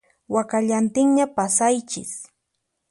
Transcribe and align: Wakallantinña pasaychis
Wakallantinña 0.33 1.25
pasaychis 1.35 2.11